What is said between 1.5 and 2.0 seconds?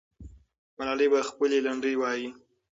لنډۍ